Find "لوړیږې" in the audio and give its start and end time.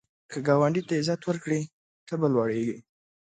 2.33-2.77